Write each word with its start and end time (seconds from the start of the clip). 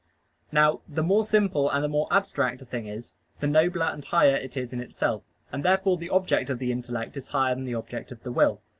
Now 0.51 0.81
the 0.89 1.03
more 1.03 1.23
simple 1.23 1.69
and 1.69 1.83
the 1.83 1.87
more 1.87 2.07
abstract 2.09 2.63
a 2.63 2.65
thing 2.65 2.87
is, 2.87 3.13
the 3.39 3.45
nobler 3.45 3.85
and 3.85 4.03
higher 4.03 4.35
it 4.35 4.57
is 4.57 4.73
in 4.73 4.79
itself; 4.81 5.21
and 5.51 5.63
therefore 5.63 5.95
the 5.97 6.09
object 6.09 6.49
of 6.49 6.57
the 6.57 6.71
intellect 6.71 7.17
is 7.17 7.27
higher 7.27 7.53
than 7.53 7.65
the 7.65 7.75
object 7.75 8.11
of 8.11 8.23
the 8.23 8.31
will. 8.31 8.63